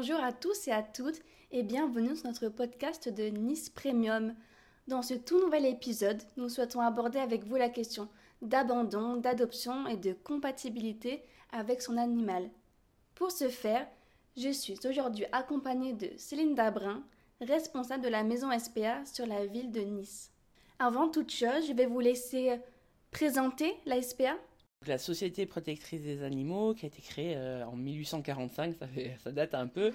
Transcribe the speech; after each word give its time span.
Bonjour 0.00 0.22
à 0.22 0.30
tous 0.30 0.68
et 0.68 0.70
à 0.70 0.84
toutes 0.84 1.20
et 1.50 1.64
bienvenue 1.64 2.14
sur 2.14 2.28
notre 2.28 2.48
podcast 2.50 3.08
de 3.08 3.24
Nice 3.24 3.68
Premium. 3.68 4.32
Dans 4.86 5.02
ce 5.02 5.14
tout 5.14 5.40
nouvel 5.40 5.66
épisode, 5.66 6.22
nous 6.36 6.48
souhaitons 6.48 6.80
aborder 6.80 7.18
avec 7.18 7.42
vous 7.42 7.56
la 7.56 7.68
question 7.68 8.08
d'abandon, 8.40 9.16
d'adoption 9.16 9.88
et 9.88 9.96
de 9.96 10.12
compatibilité 10.12 11.24
avec 11.50 11.82
son 11.82 11.96
animal. 11.96 12.48
Pour 13.16 13.32
ce 13.32 13.48
faire, 13.48 13.88
je 14.36 14.50
suis 14.50 14.78
aujourd'hui 14.86 15.24
accompagnée 15.32 15.94
de 15.94 16.10
Céline 16.16 16.54
Dabrin, 16.54 17.02
responsable 17.40 18.04
de 18.04 18.08
la 18.08 18.22
maison 18.22 18.56
SPA 18.56 19.04
sur 19.04 19.26
la 19.26 19.46
ville 19.46 19.72
de 19.72 19.80
Nice. 19.80 20.30
Avant 20.78 21.08
toute 21.08 21.32
chose, 21.32 21.66
je 21.66 21.72
vais 21.72 21.86
vous 21.86 21.98
laisser 21.98 22.60
présenter 23.10 23.74
la 23.84 24.00
SPA. 24.00 24.36
La 24.86 24.96
Société 24.96 25.44
protectrice 25.44 26.00
des 26.00 26.22
animaux, 26.22 26.72
qui 26.72 26.86
a 26.86 26.88
été 26.88 27.02
créée 27.02 27.34
euh, 27.36 27.66
en 27.66 27.76
1845, 27.76 28.76
ça, 29.24 29.32
date 29.32 29.54
un 29.54 29.66
peu. 29.66 29.92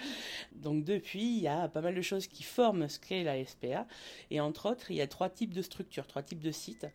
Donc 0.51 0.83
depuis, 0.83 1.37
il 1.37 1.41
y 1.41 1.47
a 1.47 1.67
pas 1.69 1.81
mal 1.81 1.95
de 1.95 2.01
choses 2.01 2.27
qui 2.27 2.43
forment 2.43 2.89
ce 2.89 2.99
qu'est 2.99 3.23
la 3.23 3.43
SPA. 3.43 3.87
Et 4.29 4.41
entre 4.41 4.69
autres, 4.69 4.91
il 4.91 4.97
y 4.97 5.01
a 5.01 5.07
trois 5.07 5.29
types 5.29 5.53
de 5.53 5.61
structures, 5.61 6.05
trois 6.05 6.21
types 6.21 6.41
de 6.41 6.51
sites. 6.51 6.85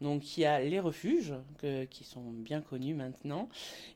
Donc 0.00 0.36
il 0.36 0.42
y 0.42 0.44
a 0.44 0.60
les 0.60 0.78
refuges, 0.78 1.34
qui 1.90 2.04
sont 2.04 2.22
bien 2.30 2.60
connus 2.60 2.94
maintenant. 2.94 3.48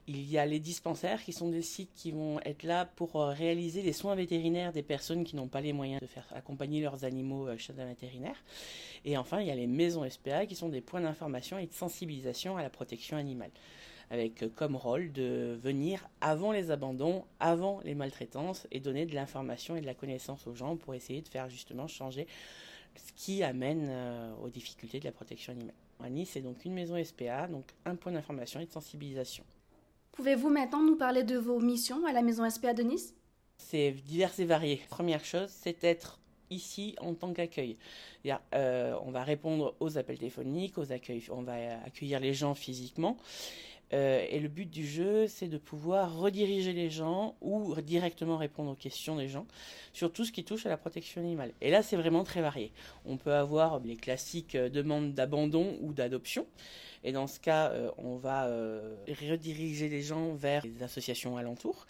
Il 0.09 0.29
y 0.29 0.39
a 0.39 0.47
les 0.47 0.59
dispensaires, 0.59 1.23
qui 1.23 1.33
sont 1.33 1.49
des 1.49 1.63
sites 1.63 1.93
qui 1.95 2.11
vont 2.11 2.41
être 2.41 2.65
là 2.65 2.87
pour 2.87 3.17
euh, 3.17 3.31
réaliser 3.31 3.83
les 3.83 3.93
soins 3.93 4.17
vétérinaires 4.17 4.73
des 4.73 4.83
personnes 4.83 5.23
qui 5.23 5.37
n'ont 5.37 5.47
pas 5.47 5.61
les 5.61 5.73
moyens 5.73 6.01
de 6.01 6.07
faire 6.07 6.27
accompagner 6.35 6.81
leurs 6.81 7.05
animaux 7.05 7.47
euh, 7.47 7.57
chez 7.57 7.75
un 7.79 7.87
vétérinaire. 7.87 8.43
Et 9.05 9.17
enfin, 9.17 9.41
il 9.41 9.47
y 9.47 9.51
a 9.51 9.55
les 9.55 9.69
maisons 9.69 10.09
SPA, 10.09 10.47
qui 10.47 10.57
sont 10.57 10.69
des 10.69 10.81
points 10.81 11.01
d'information 11.01 11.59
et 11.59 11.67
de 11.67 11.73
sensibilisation 11.73 12.57
à 12.57 12.63
la 12.63 12.71
protection 12.71 13.17
animale 13.17 13.42
avec 14.11 14.45
comme 14.55 14.77
rôle 14.77 15.11
de 15.13 15.59
venir 15.61 16.07
avant 16.21 16.53
les 16.53 16.71
abandons, 16.71 17.25
avant 17.41 17.81
les 17.83 17.95
maltraitances 17.95 18.67
et 18.71 18.79
donner 18.79 19.07
de 19.07 19.15
l'information 19.15 19.75
et 19.75 19.81
de 19.81 19.87
la 19.87 19.95
connaissance 19.95 20.47
aux 20.47 20.55
gens 20.55 20.77
pour 20.77 20.95
essayer 20.95 21.23
de 21.23 21.29
faire 21.29 21.49
justement 21.49 21.89
changer 21.89 22.27
ce 22.95 23.13
qui 23.15 23.43
amène 23.43 23.87
euh, 23.89 24.35
aux 24.43 24.51
difficultés 24.51 25.01
de 25.01 25.05
la 25.05 25.13
protection 25.13 25.53
animale. 25.53 25.75
À 26.03 26.11
Nice, 26.11 26.31
c'est 26.33 26.41
donc 26.41 26.65
une 26.65 26.75
maison 26.75 27.03
SPA, 27.03 27.47
donc 27.47 27.65
un 27.85 27.95
point 27.95 28.13
d'information 28.13 28.61
et 28.61 28.67
de 28.67 28.71
sensibilisation. 28.73 29.45
Pouvez-vous 30.13 30.51
maintenant 30.51 30.83
nous 30.83 30.97
parler 30.97 31.23
de 31.23 31.39
vos 31.39 31.61
missions 31.61 32.05
à 32.07 32.13
la 32.13 32.23
maison 32.23 32.49
SPA 32.51 32.75
de 32.75 32.83
Nice? 32.83 33.15
C'est 33.57 33.93
divers 33.93 34.39
et 34.39 34.45
varié. 34.45 34.83
Première 34.91 35.25
chose, 35.25 35.49
c'est 35.49 35.81
d'être 35.81 36.19
ici 36.53 36.95
en 37.01 37.15
tant 37.15 37.33
qu'accueil. 37.33 37.77
Euh, 38.55 38.95
on 39.05 39.11
va 39.11 39.25
répondre 39.25 39.75
aux 39.81 39.99
appels 39.99 40.19
téléphoniques, 40.19 40.79
aux 40.79 40.93
accueils, 40.93 41.25
on 41.31 41.43
va 41.43 41.55
accueillir 41.85 42.21
les 42.21 42.35
gens 42.35 42.55
physiquement. 42.55 43.17
Euh, 43.93 44.25
et 44.31 44.41
le 44.41 44.49
but 44.49 44.71
du 44.71 44.87
jeu, 44.87 45.27
c'est 45.29 45.49
de 45.49 45.59
pouvoir 45.59 46.17
rediriger 46.17 46.73
les 46.73 46.89
gens 46.89 47.37
ou 47.41 47.75
directement 47.83 48.39
répondre 48.39 48.71
aux 48.71 48.77
questions 48.77 49.17
des 49.17 49.29
gens 49.29 49.47
sur 49.93 50.13
tout 50.13 50.25
ce 50.25 50.33
qui 50.33 50.45
touche 50.45 50.65
à 50.65 50.71
la 50.71 50.79
protection 50.79 51.21
animale. 51.21 51.53
Et 51.61 51.71
là, 51.71 51.83
c'est 51.83 51.97
vraiment 51.97 52.25
très 52.25 52.41
varié. 52.41 52.73
On 53.05 53.17
peut 53.19 53.35
avoir 53.35 53.81
les 53.81 53.97
classiques 53.97 54.55
euh, 54.55 54.71
demandes 54.71 55.13
d'abandon 55.13 55.77
ou 55.83 55.93
d'adoption. 55.93 56.47
Et 57.05 57.13
dans 57.13 57.27
ce 57.27 57.39
cas, 57.39 57.71
euh, 57.71 57.91
on 57.99 58.17
va 58.17 58.47
rediriger 59.09 59.89
les 59.89 60.03
gens 60.03 60.35
vers 60.35 60.65
les 60.65 60.83
associations 60.83 61.37
alentours. 61.37 61.87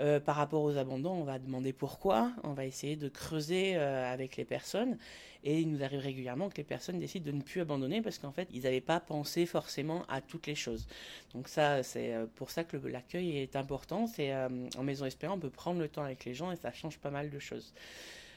Euh, 0.00 0.18
par 0.18 0.36
rapport 0.36 0.62
aux 0.62 0.76
abandons, 0.76 1.12
on 1.12 1.24
va 1.24 1.38
demander 1.38 1.72
pourquoi, 1.72 2.32
on 2.42 2.52
va 2.52 2.66
essayer 2.66 2.96
de 2.96 3.08
creuser 3.08 3.76
euh, 3.76 4.12
avec 4.12 4.36
les 4.36 4.44
personnes. 4.44 4.98
Et 5.44 5.60
il 5.60 5.70
nous 5.70 5.84
arrive 5.84 6.00
régulièrement 6.00 6.48
que 6.48 6.56
les 6.56 6.64
personnes 6.64 6.98
décident 6.98 7.26
de 7.26 7.36
ne 7.36 7.42
plus 7.42 7.60
abandonner 7.60 8.00
parce 8.00 8.18
qu'en 8.18 8.32
fait, 8.32 8.48
ils 8.52 8.62
n'avaient 8.62 8.80
pas 8.80 8.98
pensé 8.98 9.46
forcément 9.46 10.04
à 10.08 10.20
toutes 10.20 10.46
les 10.46 10.54
choses. 10.54 10.86
Donc 11.34 11.48
ça, 11.48 11.82
c'est 11.82 12.14
euh, 12.14 12.26
pour 12.34 12.50
ça 12.50 12.64
que 12.64 12.76
l'accueil 12.76 13.38
est 13.38 13.54
important. 13.54 14.06
C'est 14.06 14.34
en 14.34 14.82
maison 14.82 15.04
espérant, 15.04 15.34
on 15.34 15.40
peut 15.40 15.50
prendre 15.50 15.80
le 15.80 15.88
temps 15.88 16.02
avec 16.02 16.24
les 16.24 16.34
gens 16.34 16.50
et 16.50 16.56
ça 16.56 16.72
change 16.72 16.98
pas 16.98 17.10
mal 17.10 17.30
de 17.30 17.38
choses. 17.38 17.72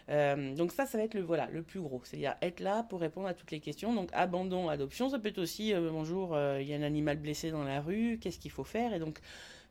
donc 0.09 0.71
ça, 0.71 0.85
ça 0.85 0.97
va 0.97 1.05
être 1.05 1.15
le 1.15 1.21
voilà 1.21 1.49
le 1.51 1.63
plus 1.63 1.81
gros, 1.81 2.01
c'est-à-dire 2.03 2.35
être 2.41 2.59
là 2.59 2.83
pour 2.83 2.99
répondre 2.99 3.27
à 3.27 3.33
toutes 3.33 3.51
les 3.51 3.59
questions. 3.59 3.93
Donc 3.93 4.09
abandon, 4.13 4.69
adoption, 4.69 5.09
ça 5.09 5.19
peut 5.19 5.29
être 5.29 5.39
aussi 5.39 5.73
bonjour, 5.73 6.37
il 6.59 6.67
y 6.67 6.73
a 6.73 6.77
un 6.77 6.83
animal 6.83 7.17
blessé 7.17 7.51
dans 7.51 7.63
la 7.63 7.81
rue, 7.81 8.19
qu'est-ce 8.21 8.39
qu'il 8.39 8.51
faut 8.51 8.63
faire? 8.63 8.93
Et 8.93 8.99
donc 8.99 9.19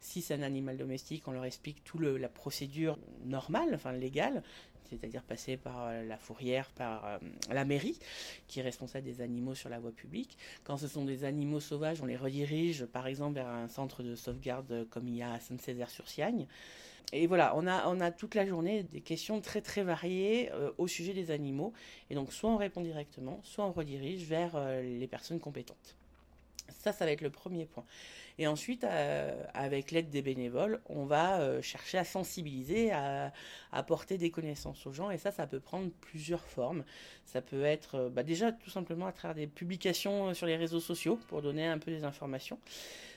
si 0.07 0.23
c'est 0.23 0.35
un 0.35 0.43
animal 0.43 0.77
domestique, 0.77 1.27
on 1.27 1.33
leur 1.33 1.45
explique 1.45 1.83
toute 1.83 2.01
la 2.01 2.29
procédure 2.29 2.97
normale, 3.25 3.75
enfin 3.75 3.91
légale, 3.93 4.45
c'est-à-dire 4.89 5.25
passer 5.25 5.57
par 5.57 5.89
euh, 5.89 6.05
la 6.05 6.17
fourrière, 6.17 6.71
par 6.77 7.05
euh, 7.05 7.19
la 7.51 7.65
mairie, 7.65 7.99
qui 8.47 8.61
est 8.61 8.63
responsable 8.63 9.05
des 9.05 9.21
animaux 9.21 9.57
sur 9.57 9.69
la 9.69 9.81
voie 9.81 9.91
publique. 9.91 10.39
Quand 10.63 10.77
ce 10.77 10.87
sont 10.87 11.05
des 11.05 11.25
animaux 11.25 11.59
sauvages, 11.59 12.01
on 12.01 12.07
les 12.07 12.17
redirige, 12.17 12.85
par 12.87 13.09
exemple, 13.09 13.35
vers 13.35 13.49
un 13.49 13.67
centre 13.67 14.05
de 14.05 14.15
sauvegarde 14.15 14.87
comme 14.91 15.09
il 15.09 15.17
y 15.17 15.23
a 15.23 15.33
à 15.33 15.41
Saint-Césaire-sur-Siagne. 15.41 16.47
Et 17.13 17.27
voilà, 17.27 17.57
on 17.57 17.67
a, 17.67 17.89
on 17.89 18.01
a 18.01 18.13
toute 18.13 18.37
la 18.37 18.47
journée 18.47 18.85
des 18.85 19.01
questions 19.01 19.41
très 19.41 19.61
très 19.61 19.83
variées 19.83 20.53
euh, 20.53 20.71
au 20.79 20.87
sujet 20.87 21.15
des 21.15 21.33
animaux. 21.33 21.73
Et 22.11 22.15
donc, 22.15 22.33
soit 22.33 22.51
on 22.51 22.57
répond 22.57 22.81
directement, 22.81 23.41
soit 23.43 23.67
on 23.67 23.73
redirige 23.73 24.23
vers 24.23 24.57
les 24.83 25.09
personnes 25.09 25.41
compétentes. 25.41 25.97
Ça, 26.69 26.93
ça 26.93 27.05
va 27.05 27.11
être 27.13 27.21
le 27.21 27.31
premier 27.31 27.67
point. 27.67 27.85
Et 28.39 28.47
ensuite, 28.47 28.85
euh, 28.85 29.35
avec 29.55 29.91
l'aide 29.91 30.11
des 30.11 30.21
bénévoles, 30.21 30.81
on 30.87 31.05
va 31.05 31.41
euh, 31.41 31.63
chercher 31.63 31.99
à 31.99 32.05
sensibiliser, 32.05 32.93
à, 32.93 33.33
apporter 33.73 34.19
des 34.19 34.31
connaissances 34.31 34.87
aux 34.87 34.93
gens. 34.93 35.11
Et 35.11 35.19
ça, 35.19 35.31
ça 35.31 35.47
peut 35.47 35.61
prendre 35.61 35.91
plusieurs 36.01 36.45
formes. 36.45 36.85
Ça 37.25 37.41
peut 37.41 37.65
être 37.65 37.95
euh, 37.95 38.11
bah, 38.11 38.23
déjà 38.23 38.53
tout 38.53 38.71
simplement 38.71 39.07
à 39.07 39.13
travers 39.13 39.35
des 39.35 39.47
publications 39.47 40.35
sur 40.35 40.47
les 40.47 40.57
réseaux 40.57 40.81
sociaux 40.81 41.19
pour 41.29 41.41
donner 41.41 41.67
un 41.67 41.79
peu 41.79 41.91
des 41.91 42.05
informations. 42.05 42.59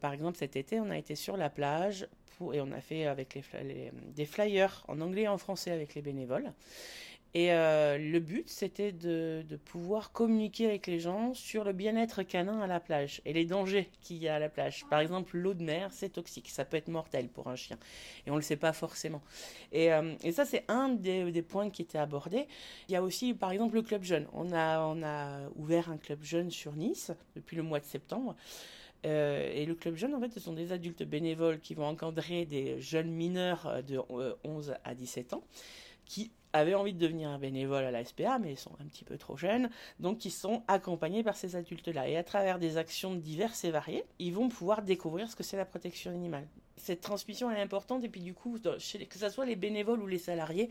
Par 0.02 0.14
exemple, 0.14 0.38
cet 0.38 0.56
été, 0.56 0.80
on 0.80 0.90
a 0.90 0.98
été 0.98 1.16
sur 1.16 1.36
la 1.36 1.50
plage 1.50 2.08
et 2.54 2.62
on 2.62 2.72
a 2.72 2.80
fait 2.80 3.06
avec 3.06 3.38
des 4.16 4.26
flyers 4.26 4.86
en 4.88 5.02
anglais 5.02 5.24
et 5.24 5.28
en 5.28 5.38
français 5.38 5.72
avec 5.72 5.94
les 5.94 6.02
bénévoles. 6.02 6.54
Et 7.35 7.51
euh, 7.51 8.00
le 8.00 8.19
but, 8.19 8.50
c'était 8.50 8.91
de, 8.91 9.44
pouvoir 9.66 10.12
communiquer 10.12 10.66
avec 10.66 10.88
les 10.88 11.00
gens 11.00 11.34
sur 11.35 11.63
le 11.63 11.73
bien-être 11.73 12.23
canin 12.23 12.59
à 12.59 12.67
la 12.67 12.79
plage 12.79 13.22
et 13.23 13.34
les 13.34 13.45
dangers 13.45 13.90
qu'il 14.01 14.17
y 14.17 14.28
a 14.28 14.35
à 14.35 14.40
la 14.40 14.50
plage. 14.50 14.85
Par 14.90 15.00
exemple, 15.00 15.38
l'eau 15.38 15.53
de 15.53 15.63
mer, 15.63 15.90
c'est 15.91 16.09
toxique, 16.09 16.50
ça 16.50 16.66
peut 16.66 16.78
être 16.78 16.88
mortel 16.88 17.28
pour 17.28 17.47
un 17.47 17.56
chien. 17.56 17.78
Et 18.25 18.31
on 18.31 18.34
ne 18.34 18.40
le 18.40 18.44
sait 18.44 18.56
pas 18.56 18.73
forcément. 18.73 19.22
Et, 19.72 19.94
euh, 19.94 20.16
ça, 20.31 20.45
c'est 20.45 20.66
un 20.69 20.90
des, 20.90 21.44
points 21.44 21.69
qui 21.69 21.84
était 21.84 22.00
abordé. 22.00 22.47
Il 22.88 22.94
y 22.94 22.95
a 22.95 23.03
aussi, 23.03 23.34
par 23.35 23.51
exemple, 23.51 23.75
le 23.75 23.84
club 23.84 24.03
jeune. 24.03 24.28
On 24.34 24.51
a, 24.51 24.79
ouvert 25.56 25.91
un 25.91 25.97
club 25.97 26.23
jeune 26.23 26.50
sur 26.50 26.73
Nice 26.73 27.11
depuis 27.35 27.56
le 27.56 27.63
mois 27.63 27.79
de 27.79 27.85
septembre. 27.85 28.35
Euh, 29.06 29.50
et 29.53 29.66
le 29.66 29.75
club 29.75 29.96
jeune, 29.96 30.16
en 30.16 30.19
fait, 30.19 30.31
ce 30.34 30.40
sont 30.40 30.53
des 30.53 30.72
adultes 30.72 31.03
bénévoles 31.03 31.59
qui 31.59 31.75
vont 31.75 31.85
encadrer 31.85 32.46
des 32.46 32.81
jeunes 32.81 33.11
mineurs 33.11 33.84
de 33.88 34.00
11 34.44 34.73
à 34.84 34.96
17 34.96 35.34
ans 35.34 35.44
qui 36.09 36.31
avaient 36.54 36.76
envie 36.76 36.94
de 36.94 37.00
devenir 37.00 37.30
un 37.30 37.38
bénévole 37.38 37.84
à 37.84 37.92
la 37.92 38.04
SPA, 38.04 38.40
mais 38.40 38.54
ils 38.54 38.60
sont 38.60 38.72
un 38.82 38.86
petit 38.86 39.04
peu 39.04 39.18
trop 39.18 39.38
jeunes, 39.38 39.70
donc 40.00 40.26
ils 40.26 40.32
sont 40.32 40.64
accompagnés 40.68 41.24
par 41.24 41.36
ces 41.36 41.56
adultes-là. 41.56 42.08
Et 42.10 42.18
à 42.18 42.24
travers 42.24 42.60
des 42.60 42.78
actions 42.78 43.16
diverses 43.16 43.64
et 43.64 43.72
variées, 43.72 44.04
ils 44.20 44.34
vont 44.34 44.50
pouvoir 44.50 44.82
découvrir 44.82 45.30
ce 45.30 45.36
que 45.36 45.44
c'est 45.44 45.58
la 45.58 45.66
protection 45.66 46.12
animale. 46.12 46.48
Cette 46.78 47.02
transmission 47.02 47.52
est 47.52 47.62
importante, 47.62 48.04
et 48.04 48.09
puis 48.09 48.22
du 48.22 48.34
coup, 48.34 48.58
que 48.59 48.80
ce 48.80 49.30
soit 49.30 49.46
les 49.46 49.56
bénévoles 49.56 50.02
ou 50.02 50.08
les 50.08 50.18
salariés, 50.18 50.70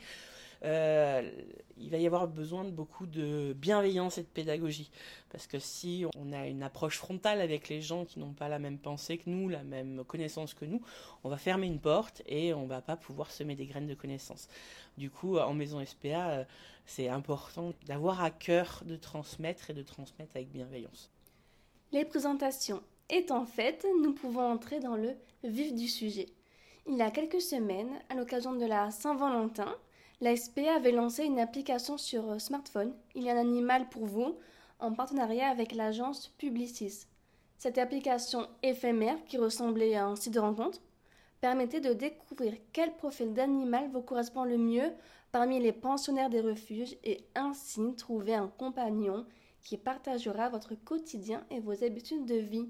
il 0.62 1.90
va 1.90 1.96
y 1.98 2.06
avoir 2.06 2.26
besoin 2.28 2.64
de 2.64 2.70
beaucoup 2.70 3.06
de 3.06 3.54
bienveillance 3.54 4.18
et 4.18 4.22
de 4.22 4.28
pédagogie. 4.28 4.90
Parce 5.30 5.46
que 5.46 5.58
si 5.58 6.04
on 6.16 6.32
a 6.32 6.46
une 6.46 6.62
approche 6.62 6.98
frontale 6.98 7.40
avec 7.40 7.68
les 7.68 7.80
gens 7.80 8.04
qui 8.04 8.18
n'ont 8.18 8.32
pas 8.32 8.48
la 8.48 8.58
même 8.58 8.78
pensée 8.78 9.18
que 9.18 9.30
nous, 9.30 9.48
la 9.48 9.62
même 9.62 10.04
connaissance 10.04 10.54
que 10.54 10.64
nous, 10.64 10.80
on 11.24 11.28
va 11.28 11.36
fermer 11.36 11.66
une 11.66 11.80
porte 11.80 12.22
et 12.26 12.54
on 12.54 12.66
va 12.66 12.80
pas 12.80 12.96
pouvoir 12.96 13.30
semer 13.30 13.54
des 13.54 13.66
graines 13.66 13.86
de 13.86 13.94
connaissances. 13.94 14.48
Du 14.96 15.10
coup, 15.10 15.38
en 15.38 15.54
maison 15.54 15.84
SPA, 15.84 16.30
euh, 16.30 16.44
c'est 16.86 17.08
important 17.08 17.72
d'avoir 17.86 18.22
à 18.22 18.30
cœur 18.30 18.82
de 18.84 18.96
transmettre 18.96 19.70
et 19.70 19.74
de 19.74 19.82
transmettre 19.82 20.36
avec 20.36 20.50
bienveillance. 20.50 21.10
Les 21.92 22.04
présentations 22.04 22.82
étant 23.08 23.46
faites, 23.46 23.86
nous 24.02 24.12
pouvons 24.12 24.50
entrer 24.50 24.80
dans 24.80 24.96
le 24.96 25.14
vif 25.44 25.74
du 25.74 25.88
sujet. 25.88 26.26
Il 26.86 26.96
y 26.96 27.02
a 27.02 27.10
quelques 27.10 27.40
semaines, 27.40 27.92
à 28.08 28.14
l'occasion 28.14 28.54
de 28.54 28.64
la 28.64 28.90
Saint-Valentin, 28.90 29.74
la 30.20 30.34
SPA 30.34 30.74
avait 30.74 30.92
lancé 30.92 31.24
une 31.24 31.38
application 31.38 31.96
sur 31.96 32.28
euh, 32.28 32.38
smartphone, 32.38 32.92
Il 33.14 33.22
y 33.22 33.30
a 33.30 33.34
un 33.34 33.38
animal 33.38 33.88
pour 33.88 34.04
vous, 34.04 34.36
en 34.80 34.92
partenariat 34.92 35.48
avec 35.48 35.72
l'agence 35.72 36.28
Publicis. 36.38 37.06
Cette 37.56 37.78
application 37.78 38.48
éphémère, 38.64 39.24
qui 39.26 39.38
ressemblait 39.38 39.94
à 39.94 40.06
un 40.06 40.16
site 40.16 40.34
de 40.34 40.40
rencontre, 40.40 40.80
permettait 41.40 41.80
de 41.80 41.92
découvrir 41.92 42.54
quel 42.72 42.96
profil 42.96 43.32
d'animal 43.32 43.90
vous 43.92 44.02
correspond 44.02 44.44
le 44.44 44.58
mieux 44.58 44.92
parmi 45.30 45.60
les 45.60 45.72
pensionnaires 45.72 46.30
des 46.30 46.40
refuges 46.40 46.96
et 47.04 47.24
ainsi 47.36 47.94
trouver 47.94 48.34
un 48.34 48.48
compagnon 48.48 49.24
qui 49.62 49.76
partagera 49.76 50.48
votre 50.48 50.74
quotidien 50.74 51.44
et 51.50 51.60
vos 51.60 51.84
habitudes 51.84 52.26
de 52.26 52.36
vie. 52.36 52.68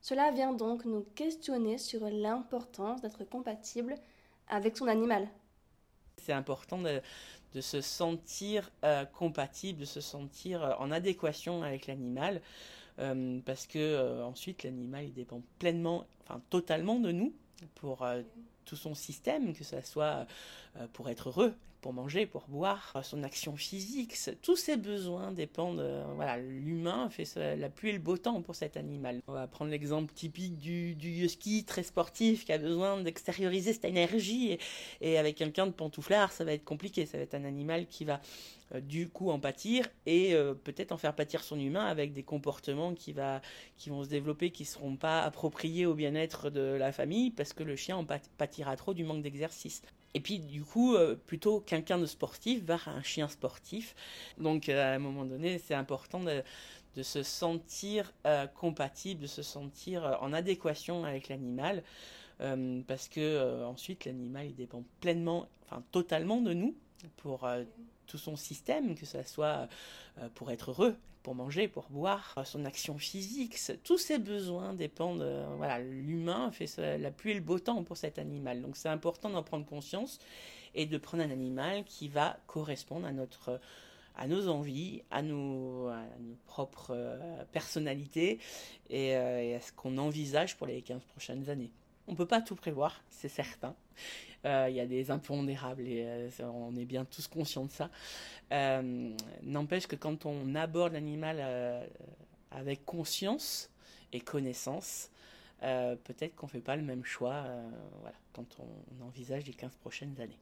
Cela 0.00 0.30
vient 0.30 0.52
donc 0.52 0.86
nous 0.86 1.04
questionner 1.14 1.76
sur 1.76 2.08
l'importance 2.08 3.02
d'être 3.02 3.24
compatible 3.24 3.96
avec 4.48 4.78
son 4.78 4.86
animal 4.86 5.28
c'est 6.22 6.32
important 6.32 6.78
de, 6.78 7.00
se 7.60 7.80
sentir 7.80 8.70
euh, 8.84 9.04
compatible, 9.04 9.80
de 9.80 9.84
se 9.84 10.00
sentir 10.00 10.62
euh, 10.62 10.72
en 10.78 10.90
adéquation 10.90 11.62
avec 11.62 11.86
l'animal, 11.86 12.42
euh, 12.98 13.40
parce 13.46 13.66
que 13.66 14.22
ensuite 14.22 14.62
l'animal 14.62 15.12
dépend 15.12 15.42
pleinement, 15.58 16.06
enfin 16.24 16.40
totalement 16.50 16.98
de 16.98 17.12
nous 17.12 17.32
pour 17.74 18.06
tout 18.66 18.76
son 18.76 18.94
système, 18.94 19.54
que 19.54 19.64
ce 19.64 19.80
soit 19.80 20.26
euh, 20.78 20.86
pour 20.92 21.08
être 21.08 21.28
heureux, 21.28 21.54
pour 21.80 21.92
manger, 21.92 22.26
pour 22.26 22.44
boire, 22.48 22.92
son 23.04 23.22
action 23.22 23.56
physique, 23.56 24.14
tous 24.42 24.56
ses 24.56 24.76
besoins 24.76 25.30
dépendent. 25.30 25.78
Euh, 25.78 26.04
voilà, 26.16 26.36
l'humain 26.38 27.08
fait 27.10 27.28
la 27.56 27.68
pluie 27.68 27.90
et 27.90 27.92
le 27.92 27.98
beau 27.98 28.16
temps 28.16 28.42
pour 28.42 28.56
cet 28.56 28.76
animal. 28.76 29.20
On 29.28 29.32
va 29.32 29.46
prendre 29.46 29.70
l'exemple 29.70 30.12
typique 30.12 30.58
du, 30.58 30.94
du 30.96 31.28
très 31.64 31.84
sportif 31.84 32.44
qui 32.44 32.52
a 32.52 32.58
besoin 32.58 33.00
d'extérioriser 33.02 33.72
cette 33.72 33.84
énergie 33.84 34.58
et, 35.00 35.16
avec 35.16 35.36
quelqu'un 35.36 35.66
de 35.66 35.72
pantouflard, 35.72 36.32
ça 36.32 36.44
va 36.44 36.52
être 36.52 36.64
compliqué. 36.64 37.06
Ça 37.06 37.18
va 37.18 37.22
être 37.22 37.34
un 37.34 37.44
animal 37.44 37.86
qui 37.86 38.04
va 38.04 38.20
euh, 38.74 38.80
du 38.80 39.08
coup 39.08 39.30
en 39.30 39.38
pâtir 39.38 39.86
et 40.06 40.34
peut-être 40.64 40.90
en 40.90 40.96
faire 40.96 41.14
pâtir 41.14 41.44
son 41.44 41.60
humain 41.60 41.86
avec 41.86 42.12
des 42.12 42.24
comportements 42.24 42.94
qui, 42.94 43.12
va, 43.12 43.40
qui 43.76 43.90
vont 43.90 44.02
se 44.02 44.08
développer 44.08 44.50
qui 44.50 44.64
ne 44.64 44.68
seront 44.68 44.96
pas 44.96 45.22
appropriés 45.22 45.86
au 45.86 45.94
bien-être 45.94 46.50
de 46.50 46.60
la 46.60 46.90
famille 46.90 47.30
parce 47.30 47.52
que 47.52 47.62
le 47.62 47.76
chien 47.76 47.96
en 47.96 48.04
pâtira 48.56 48.76
trop 48.76 48.94
du 48.94 49.04
manque 49.04 49.22
d'exercice. 49.22 49.82
Et 50.14 50.20
puis, 50.20 50.38
du 50.38 50.64
coup, 50.64 50.94
euh, 50.94 51.14
plutôt 51.14 51.60
quelqu'un 51.60 51.98
de 51.98 52.06
sportif 52.06 52.62
vers 52.64 52.88
un 52.88 53.02
chien 53.02 53.28
sportif. 53.28 53.94
Donc, 54.38 54.68
euh, 54.68 54.92
à 54.92 54.94
un 54.94 54.98
moment 54.98 55.26
donné, 55.26 55.58
c'est 55.58 55.74
important 55.74 56.20
de, 56.20 56.42
se 57.02 57.22
sentir 57.22 58.14
euh, 58.26 58.46
compatible, 58.46 59.20
de 59.20 59.26
se 59.26 59.42
sentir 59.42 60.16
en 60.22 60.32
adéquation 60.32 61.04
avec 61.04 61.28
l'animal. 61.28 61.82
parce 62.38 63.08
que 63.08 63.64
ensuite, 63.64 64.06
l'animal, 64.06 64.46
il 64.46 64.54
dépend 64.54 64.82
pleinement, 65.00 65.46
enfin 65.64 65.82
totalement 65.92 66.40
de 66.40 66.54
nous 66.54 66.74
pour 67.18 67.46
tout 68.06 68.18
son 68.18 68.36
système, 68.36 68.94
que 68.94 69.04
ce 69.04 69.22
soit 69.24 69.68
pour 70.34 70.50
être 70.50 70.70
heureux, 70.70 70.96
pour 71.26 71.34
manger, 71.34 71.66
pour 71.66 71.88
boire, 71.90 72.36
son 72.44 72.64
action 72.64 72.98
physique, 72.98 73.58
tous 73.82 73.98
ses 73.98 74.18
besoins 74.18 74.74
dépendent. 74.74 75.26
voilà, 75.56 75.80
l'humain 75.80 76.52
fait 76.52 76.68
la 76.78 77.10
pluie 77.10 77.32
et 77.32 77.34
le 77.34 77.40
beau 77.40 77.58
temps 77.58 77.82
pour 77.82 77.96
cet 77.96 78.20
animal. 78.20 78.62
Donc 78.62 78.76
c'est 78.76 78.88
important 78.88 79.28
d'en 79.28 79.42
prendre 79.42 79.66
conscience 79.66 80.20
et 80.76 80.86
de 80.86 80.96
prendre 80.98 81.24
un 81.24 81.30
animal 81.32 81.82
qui 81.82 82.06
va 82.06 82.38
correspondre 82.46 83.08
à 83.08 83.12
notre 83.12 83.58
à 84.16 84.28
nos 84.28 84.48
envies, 84.48 85.02
à 85.10 85.20
nos, 85.20 85.90
propres 86.46 86.92
euh, 86.94 87.44
personnalités 87.52 88.38
et, 88.88 89.16
euh, 89.16 89.42
et 89.42 89.56
à 89.56 89.60
ce 89.60 89.72
qu'on 89.72 89.98
envisage 89.98 90.56
pour 90.56 90.68
les 90.68 90.80
15 90.80 91.02
prochaines 91.04 91.50
années. 91.50 91.72
On 92.08 92.12
ne 92.12 92.16
peut 92.16 92.26
pas 92.26 92.40
tout 92.40 92.54
prévoir, 92.54 93.02
c'est 93.10 93.28
certain. 93.28 93.74
Euh, 94.44 94.66
il 94.68 94.76
y 94.76 94.80
a 94.80 94.86
des 94.86 95.10
impondérables 95.10 95.82
et 95.82 96.04
euh, 96.06 96.28
on 96.42 96.76
est 96.76 96.84
bien 96.84 97.04
tous 97.04 97.26
conscients 97.26 97.64
de 97.64 97.70
ça. 97.70 97.90
Euh, 98.52 99.12
n'empêche 99.42 99.88
que 99.88 99.96
quand 99.96 100.24
on 100.24 100.54
aborde 100.54 100.92
l'animal 100.92 101.88
avec 102.52 102.84
conscience 102.84 103.70
et 104.12 104.20
connaissance, 104.20 105.10
peut-être 105.60 106.36
qu'on 106.36 106.46
ne 106.46 106.50
fait 106.50 106.60
pas 106.60 106.76
le 106.76 106.82
même 106.82 107.04
choix 107.04 107.44
voilà, 108.00 108.16
quand 108.32 108.46
on, 108.60 109.04
envisage 109.04 109.46
les 109.46 109.54
15 109.54 109.76
prochaines 109.76 110.20
années. 110.20 110.38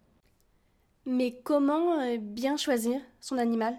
Mais 1.06 1.32
comment 1.42 2.16
bien 2.18 2.56
choisir 2.56 3.00
son 3.20 3.38
animal? 3.38 3.74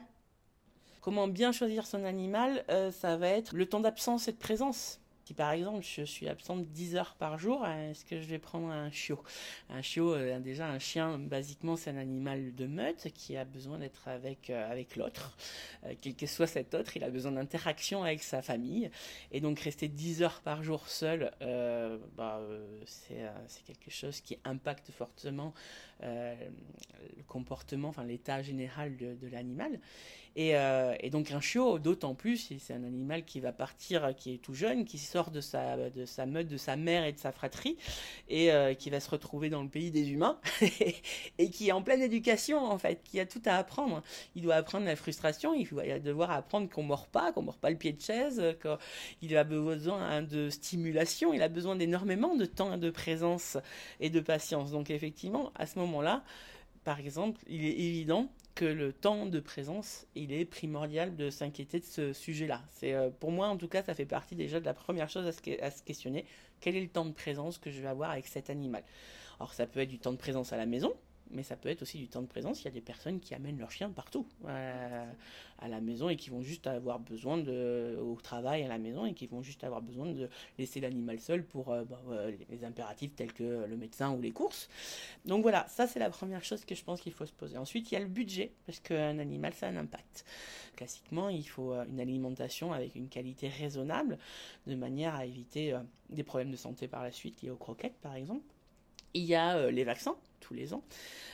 Comment 1.01 1.27
bien 1.27 1.51
choisir 1.51 1.85
son 1.85 2.03
animal? 2.03 2.65
Ça 2.91 3.15
va 3.17 3.27
être 3.29 3.53
le 3.53 3.67
temps 3.67 3.79
d'absence 3.79 4.27
et 4.27 4.31
de 4.31 4.37
présence. 4.37 4.99
Si 5.25 5.33
par 5.33 5.51
exemple 5.53 5.83
je 5.83 6.03
suis 6.03 6.29
absente 6.29 6.67
10 6.67 6.97
heures 6.97 7.15
par 7.15 7.39
jour, 7.39 7.65
est-ce 7.65 8.05
que 8.05 8.21
je 8.21 8.27
vais 8.27 8.37
prendre 8.37 8.69
un 8.69 8.91
chiot? 8.91 9.23
Un 9.71 9.81
chiot, 9.81 10.13
euh, 10.13 10.39
déjà 10.39 10.67
un 10.67 10.77
chien, 10.77 11.17
basiquement 11.17 11.75
c'est 11.75 11.89
un 11.89 11.97
animal 11.97 12.53
de 12.53 12.67
meute 12.67 13.07
qui 13.11 13.35
a 13.35 13.43
besoin 13.43 13.79
d'être 13.79 14.07
avec, 14.07 14.51
euh, 14.51 14.71
avec 14.71 14.95
l'autre. 14.95 15.35
Euh, 15.83 15.95
quel 15.99 16.15
que 16.15 16.27
soit 16.27 16.45
cet 16.45 16.75
autre, 16.75 16.95
il 16.95 17.03
a 17.03 17.09
besoin 17.09 17.31
d'interaction 17.31 18.03
avec 18.03 18.21
sa 18.21 18.43
famille. 18.43 18.91
Et 19.31 19.41
donc 19.41 19.59
rester 19.59 19.87
10 19.87 20.21
heures 20.21 20.41
par 20.41 20.61
jour 20.61 20.87
seul, 20.87 21.31
bah, 22.15 22.39
c'est 22.85 23.63
quelque 23.65 23.89
chose 23.89 24.21
qui 24.21 24.37
impacte 24.43 24.91
fortement 24.91 25.55
le 26.01 27.23
comportement, 27.27 27.89
enfin 27.89 28.03
l'état 28.03 28.43
général 28.43 28.95
de, 28.95 29.15
de 29.15 29.27
l'animal. 29.27 29.79
Euh, 30.37 30.95
et, 30.99 31.09
donc 31.09 31.31
un 31.31 31.39
chiot, 31.39 31.79
d'autant 31.79 32.13
plus, 32.13 32.51
c'est 32.59 32.73
un 32.73 32.83
animal 32.83 33.23
qui 33.23 33.39
va 33.39 33.51
partir, 33.51 34.15
qui 34.15 34.33
est 34.33 34.37
tout 34.37 34.53
jeune, 34.53 34.85
qui 34.85 34.97
sort 34.97 35.31
de 35.31 35.41
sa, 35.41 35.89
de 35.89 36.05
sa 36.05 36.25
meute, 36.25 36.47
de 36.47 36.57
sa 36.57 36.75
mère 36.75 37.05
et 37.05 37.13
de 37.13 37.19
sa 37.19 37.31
fratrie, 37.31 37.77
et 38.27 38.51
euh, 38.51 38.73
qui 38.73 38.89
va 38.89 38.99
se 38.99 39.09
retrouver 39.09 39.49
dans 39.49 39.63
le 39.63 39.69
pays 39.69 39.91
des 39.91 40.11
humains, 40.11 40.39
et 41.37 41.49
qui 41.49 41.69
est 41.69 41.71
en 41.71 41.81
pleine 41.81 42.01
éducation 42.01 42.59
en 42.59 42.77
fait, 42.77 43.01
qui 43.03 43.19
a 43.19 43.25
tout 43.25 43.41
à 43.45 43.55
apprendre. 43.55 44.01
Il 44.35 44.41
doit 44.41 44.55
apprendre 44.55 44.85
la 44.85 44.95
frustration, 44.95 45.53
il 45.53 45.67
va 45.67 45.99
devoir 45.99 46.31
apprendre 46.31 46.69
qu'on 46.69 46.83
mord 46.83 47.07
pas, 47.07 47.31
qu'on 47.31 47.41
mord 47.41 47.57
pas 47.57 47.69
le 47.69 47.77
pied 47.77 47.93
de 47.93 48.01
chaise, 48.01 48.41
qu'il 49.19 49.37
a 49.37 49.43
besoin 49.43 50.21
de 50.21 50.49
stimulation, 50.49 51.33
il 51.33 51.41
a 51.41 51.49
besoin 51.49 51.75
d'énormément 51.75 52.35
de 52.35 52.45
temps, 52.45 52.77
de 52.77 52.89
présence 52.89 53.57
et 53.99 54.09
de 54.09 54.19
patience. 54.19 54.71
Donc 54.71 54.89
effectivement, 54.89 55.51
à 55.55 55.65
ce 55.65 55.79
moment-là, 55.79 56.23
par 56.83 56.99
exemple, 56.99 57.41
il 57.47 57.65
est 57.65 57.79
évident 57.79 58.29
que 58.55 58.65
le 58.65 58.93
temps 58.93 59.25
de 59.25 59.39
présence, 59.41 60.07
il 60.15 60.31
est 60.31 60.45
primordial 60.45 61.15
de 61.15 61.29
s'inquiéter 61.29 61.79
de 61.79 61.85
ce 61.85 62.13
sujet-là. 62.13 62.63
C'est 62.71 62.93
euh, 62.93 63.09
pour 63.09 63.31
moi, 63.31 63.47
en 63.47 63.57
tout 63.57 63.67
cas, 63.67 63.83
ça 63.83 63.93
fait 63.93 64.05
partie 64.05 64.35
déjà 64.35 64.61
de 64.61 64.65
la 64.65 64.73
première 64.73 65.09
chose 65.09 65.27
à 65.27 65.33
se, 65.33 65.83
questionner. 65.83 66.25
Quel 66.61 66.77
est 66.77 66.81
le 66.81 66.87
temps 66.87 67.05
de 67.05 67.11
présence 67.11 67.57
que 67.57 67.69
je 67.69 67.81
vais 67.81 67.89
avoir 67.89 68.11
avec 68.11 68.27
cet 68.27 68.49
animal? 68.49 68.83
Alors, 69.39 69.53
ça 69.53 69.67
peut 69.67 69.81
être 69.81 69.89
du 69.89 69.99
temps 69.99 70.13
de 70.13 70.17
présence 70.17 70.53
à 70.53 70.57
la 70.57 70.65
maison, 70.65 70.93
mais 71.31 71.43
ça 71.43 71.57
peut 71.57 71.67
être 71.67 71.81
aussi 71.81 71.97
du 71.97 72.07
temps 72.07 72.21
de 72.21 72.27
présence. 72.27 72.61
Il 72.61 72.65
y 72.65 72.67
a 72.69 72.71
des 72.71 72.81
personnes 72.81 73.19
qui 73.19 73.35
amènent 73.35 73.59
leur 73.59 73.71
chien 73.71 73.89
partout 73.89 74.25
euh, 74.45 75.05
maison 75.85 76.09
et 76.09 76.15
qui 76.15 76.29
vont 76.29 76.41
juste 76.41 76.67
avoir 76.67 76.99
besoin 76.99 77.37
de 77.37 77.97
au 78.01 78.15
travail 78.21 78.63
à 78.63 78.67
la 78.67 78.77
maison 78.77 79.05
et 79.05 79.13
qui 79.13 79.27
vont 79.27 79.41
juste 79.41 79.63
avoir 79.63 79.81
besoin 79.81 80.07
de 80.07 80.29
laisser 80.57 80.79
l'animal 80.79 81.19
seul 81.19 81.43
pour 81.43 81.71
euh, 81.71 81.83
bah, 81.85 82.01
les 82.49 82.65
impératifs 82.65 83.15
tels 83.15 83.33
que 83.33 83.65
le 83.65 83.77
médecin 83.77 84.11
ou 84.11 84.21
les 84.21 84.31
courses. 84.31 84.69
Donc 85.25 85.41
voilà, 85.41 85.65
ça 85.67 85.87
c'est 85.87 85.99
la 85.99 86.09
première 86.09 86.43
chose 86.43 86.65
que 86.65 86.75
je 86.75 86.83
pense 86.83 87.01
qu'il 87.01 87.13
faut 87.13 87.25
se 87.25 87.33
poser. 87.33 87.57
Ensuite, 87.57 87.91
il 87.91 87.95
y 87.95 87.97
a 87.97 88.01
le 88.01 88.07
budget 88.07 88.51
parce 88.65 88.79
qu'un 88.79 89.19
animal 89.19 89.53
ça 89.53 89.67
a 89.67 89.69
un 89.69 89.77
impact. 89.77 90.25
Classiquement, 90.75 91.29
il 91.29 91.47
faut 91.47 91.71
euh, 91.71 91.85
une 91.85 91.99
alimentation 91.99 92.73
avec 92.73 92.95
une 92.95 93.07
qualité 93.07 93.47
raisonnable 93.47 94.17
de 94.67 94.75
manière 94.75 95.15
à 95.15 95.25
éviter 95.25 95.77
des 96.09 96.23
problèmes 96.23 96.51
de 96.51 96.55
santé 96.55 96.87
par 96.87 97.03
la 97.03 97.11
suite 97.11 97.41
liés 97.41 97.49
aux 97.49 97.55
croquettes 97.55 97.97
par 98.01 98.15
exemple. 98.15 98.54
Il 99.15 99.23
y 99.23 99.33
a 99.33 99.71
les 99.71 99.83
vaccins 99.83 100.15
tous 100.45 100.53
les 100.53 100.73
ans. 100.73 100.83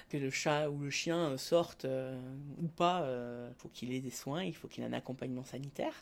Que 0.09 0.17
le 0.17 0.29
chat 0.29 0.69
ou 0.69 0.79
le 0.79 0.89
chien 0.89 1.37
sorte 1.37 1.85
euh, 1.85 2.19
ou 2.61 2.67
pas, 2.67 3.03
euh, 3.03 3.49
faut 3.57 3.69
qu'il 3.69 3.93
ait 3.93 4.01
des 4.01 4.11
soins, 4.11 4.43
il 4.43 4.55
faut 4.55 4.67
qu'il 4.67 4.83
ait 4.83 4.87
un 4.87 4.93
accompagnement 4.93 5.43
sanitaire. 5.43 5.93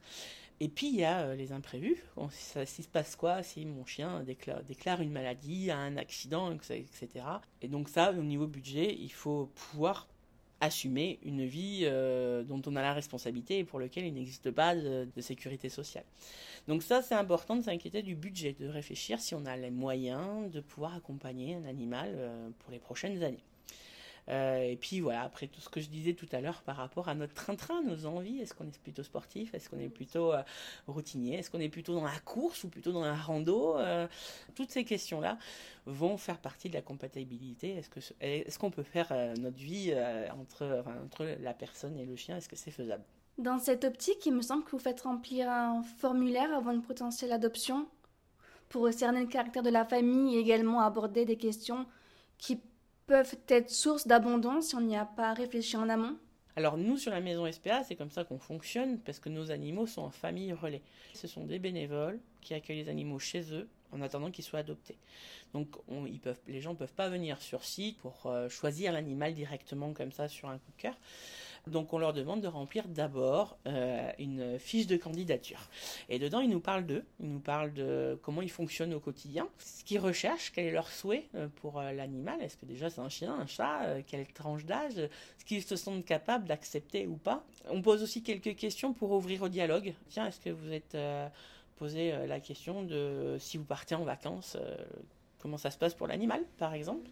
Et 0.59 0.67
puis 0.67 0.87
il 0.87 0.95
y 0.95 1.03
a 1.03 1.21
euh, 1.21 1.35
les 1.35 1.51
imprévus. 1.51 2.03
S'il 2.31 2.83
se 2.83 2.89
passe 2.89 3.15
quoi 3.15 3.43
si 3.43 3.65
mon 3.65 3.85
chien 3.85 4.23
déclare, 4.23 4.63
déclare, 4.63 5.01
une 5.01 5.11
maladie, 5.11 5.71
un 5.71 5.95
accident, 5.97 6.51
etc. 6.51 7.07
Et 7.61 7.67
donc 7.67 7.89
ça, 7.89 8.11
au 8.11 8.23
niveau 8.23 8.47
budget, 8.47 8.95
il 8.99 9.11
faut 9.11 9.51
pouvoir 9.55 10.07
assumer 10.61 11.19
une 11.23 11.45
vie 11.45 11.85
dont 12.47 12.61
on 12.65 12.75
a 12.75 12.81
la 12.81 12.93
responsabilité 12.93 13.59
et 13.59 13.63
pour 13.63 13.79
lequel 13.79 14.05
il 14.05 14.13
n'existe 14.13 14.51
pas 14.51 14.75
de, 14.75 15.07
sécurité 15.19 15.69
sociale. 15.69 16.05
Donc 16.67 16.83
ça, 16.83 17.01
c'est 17.01 17.15
important 17.15 17.55
de 17.55 17.63
s'inquiéter 17.63 18.01
du 18.01 18.15
budget, 18.15 18.55
de 18.59 18.67
réfléchir 18.67 19.19
si 19.19 19.35
on 19.35 19.45
a 19.45 19.55
les 19.55 19.71
moyens 19.71 20.51
de 20.51 20.59
pouvoir 20.59 20.95
accompagner 20.95 21.55
un 21.55 21.65
animal 21.65 22.09
pour 22.59 22.71
les 22.71 22.79
prochaines 22.79 23.23
années. 23.23 23.43
Euh, 24.29 24.61
et 24.61 24.75
puis 24.75 24.99
voilà, 24.99 25.23
après 25.23 25.47
tout 25.47 25.59
ce 25.61 25.69
que 25.69 25.81
je 25.81 25.89
disais 25.89 26.13
tout 26.13 26.27
à 26.31 26.41
l'heure 26.41 26.61
par 26.61 26.75
rapport 26.75 27.09
à 27.09 27.15
notre 27.15 27.33
train-train, 27.33 27.81
nos 27.81 28.05
envies, 28.05 28.39
est-ce 28.39 28.53
qu'on 28.53 28.65
est 28.65 28.79
plutôt 28.79 29.03
sportif, 29.03 29.53
est-ce 29.53 29.69
qu'on 29.69 29.79
est 29.79 29.89
plutôt 29.89 30.33
euh, 30.33 30.43
routinier, 30.87 31.39
est-ce 31.39 31.49
qu'on 31.49 31.59
est 31.59 31.69
plutôt 31.69 31.95
dans 31.95 32.03
la 32.03 32.19
course 32.19 32.63
ou 32.63 32.69
plutôt 32.69 32.91
dans 32.91 33.03
la 33.03 33.15
rando 33.15 33.77
euh, 33.77 34.07
Toutes 34.55 34.71
ces 34.71 34.85
questions-là 34.85 35.37
vont 35.85 36.17
faire 36.17 36.37
partie 36.37 36.69
de 36.69 36.75
la 36.75 36.81
compatibilité. 36.81 37.71
Est-ce 37.71 37.89
que 37.89 37.99
est-ce 38.21 38.59
qu'on 38.59 38.71
peut 38.71 38.83
faire 38.83 39.11
notre 39.39 39.57
vie 39.57 39.93
entre, 40.39 40.83
entre 41.03 41.25
la 41.41 41.53
personne 41.53 41.97
et 41.97 42.05
le 42.05 42.15
chien 42.15 42.37
Est-ce 42.37 42.49
que 42.49 42.55
c'est 42.55 42.71
faisable? 42.71 43.03
Dans 43.39 43.57
cette 43.57 43.85
optique, 43.85 44.25
il 44.25 44.33
me 44.33 44.41
semble 44.41 44.63
que 44.63 44.71
vous 44.71 44.79
faites 44.79 45.01
remplir 45.01 45.49
un 45.49 45.81
formulaire 45.81 46.53
avant 46.53 46.71
une 46.71 46.81
potentielle 46.81 47.31
adoption 47.31 47.87
pour 48.67 48.91
cerner 48.93 49.21
le 49.21 49.27
caractère 49.27 49.63
de 49.63 49.69
la 49.69 49.85
famille 49.85 50.35
et 50.35 50.39
également 50.39 50.81
aborder 50.81 51.25
des 51.25 51.37
questions 51.37 51.85
qui 52.37 52.61
peuvent 53.09 53.35
être 53.47 53.71
source 53.71 54.05
d'abondance 54.05 54.67
si 54.67 54.75
on 54.75 54.81
n'y 54.81 54.95
a 54.95 55.03
pas 55.03 55.33
réfléchi 55.33 55.75
en 55.75 55.89
amont 55.89 56.15
alors 56.55 56.77
nous, 56.77 56.97
sur 56.97 57.11
la 57.11 57.21
maison 57.21 57.49
SPA, 57.49 57.85
c'est 57.85 57.95
comme 57.95 58.11
ça 58.11 58.25
qu'on 58.25 58.39
fonctionne 58.39 58.99
parce 58.99 59.19
que 59.19 59.29
nos 59.29 59.49
animaux 59.49 59.87
sont 59.87 60.01
en 60.01 60.09
famille 60.09 60.51
relais. 60.51 60.81
Ce 61.13 61.25
sont 61.25 61.45
des 61.45 61.57
bénévoles 61.57 62.19
qui 62.41 62.53
accueillent 62.53 62.83
les 62.83 62.89
animaux 62.89 63.17
chez 63.17 63.53
eux 63.53 63.69
en 63.93 64.01
attendant 64.01 64.29
qu'ils 64.29 64.43
soient 64.43 64.59
adoptés. 64.59 64.97
Donc 65.53 65.67
ils 66.05 66.19
peuvent, 66.19 66.41
les 66.49 66.59
gens 66.59 66.71
ne 66.71 66.75
peuvent 66.75 66.93
pas 66.93 67.07
venir 67.07 67.41
sur 67.41 67.63
site 67.63 67.97
pour 67.99 68.25
euh, 68.25 68.49
choisir 68.49 68.91
l'animal 68.91 69.35
directement 69.35 69.93
comme 69.93 70.11
ça 70.11 70.27
sur 70.27 70.49
un 70.49 70.57
coup 70.57 70.71
de 70.75 70.81
cœur. 70.81 70.97
Donc 71.67 71.93
on 71.93 71.97
leur 71.97 72.13
demande 72.13 72.41
de 72.41 72.47
remplir 72.47 72.87
d'abord 72.87 73.57
euh, 73.67 74.11
une 74.19 74.59
fiche 74.59 74.87
de 74.87 74.97
candidature. 74.97 75.69
Et 76.09 76.19
dedans, 76.19 76.39
ils 76.39 76.49
nous 76.49 76.59
parlent 76.59 76.85
d'eux, 76.85 77.03
ils 77.19 77.29
nous 77.29 77.39
parlent 77.39 77.73
de 77.73 78.19
comment 78.23 78.41
ils 78.41 78.51
fonctionnent 78.51 78.93
au 78.93 78.99
quotidien, 78.99 79.47
ce 79.57 79.83
qu'ils 79.83 79.99
recherchent, 79.99 80.51
quel 80.51 80.65
est 80.65 80.71
leur 80.71 80.89
souhait 80.89 81.27
euh, 81.35 81.47
pour 81.61 81.79
euh, 81.79 81.91
l'animal. 81.91 82.41
Est-ce 82.41 82.57
que 82.57 82.65
déjà 82.65 82.89
c'est 82.89 83.01
un 83.01 83.09
chien, 83.09 83.33
un 83.33 83.47
chat, 83.47 84.01
quelle 84.07 84.27
tranche 84.27 84.65
d'âge, 84.65 84.93
ce 85.37 85.45
qu'ils 85.45 85.63
se 85.63 85.75
sentent 85.75 86.05
capables 86.05 86.45
d'accepter 86.45 87.07
ou 87.07 87.15
pas? 87.15 87.43
On 87.69 87.81
pose 87.81 88.03
aussi 88.03 88.23
quelques 88.23 88.55
questions 88.55 88.93
pour 88.93 89.11
ouvrir 89.11 89.43
au 89.43 89.49
dialogue. 89.49 89.93
Tiens, 90.09 90.27
est-ce 90.27 90.39
que 90.39 90.49
vous 90.49 90.71
êtes 90.71 90.97
posé 91.77 92.13
la 92.27 92.39
question 92.39 92.83
de 92.83 93.37
si 93.39 93.57
vous 93.57 93.63
partez 93.63 93.95
en 93.95 94.03
vacances 94.03 94.57
comment 95.39 95.57
ça 95.57 95.71
se 95.71 95.77
passe 95.77 95.93
pour 95.93 96.07
l'animal, 96.07 96.41
par 96.57 96.73
exemple? 96.73 97.09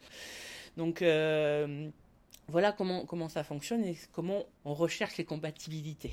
Donc 0.76 1.02
voilà 2.50 2.72
comment, 2.72 3.06
comment 3.06 3.30
ça 3.30 3.44
fonctionne 3.44 3.84
et 3.84 3.98
comment 4.12 4.44
on 4.66 4.74
recherche 4.74 5.18
les 5.18 5.26
compatibilités. 5.26 6.12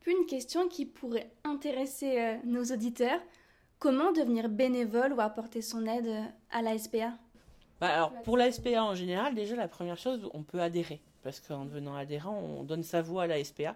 Puis 0.00 0.12
une 0.12 0.26
question 0.26 0.68
qui 0.68 0.84
pourrait 0.86 1.30
intéresser 1.44 2.38
nos 2.44 2.64
auditeurs. 2.64 3.20
Comment 3.78 4.12
devenir 4.12 4.48
bénévole 4.48 5.12
ou 5.12 5.20
apporter 5.20 5.62
son 5.62 5.86
aide 5.86 6.10
à 6.50 6.62
la 6.62 6.78
SPA 6.78 7.12
bah, 7.82 7.88
alors, 7.88 8.12
pour 8.22 8.36
la 8.36 8.52
SPA 8.52 8.84
en 8.84 8.94
général, 8.94 9.34
déjà, 9.34 9.56
la 9.56 9.66
première 9.66 9.98
chose, 9.98 10.30
on 10.34 10.44
peut 10.44 10.60
adhérer. 10.60 11.00
Parce 11.24 11.40
qu'en 11.40 11.64
devenant 11.64 11.96
adhérent, 11.96 12.38
on 12.38 12.62
donne 12.62 12.84
sa 12.84 13.02
voix 13.02 13.24
à 13.24 13.26
la 13.26 13.42
SPA. 13.42 13.74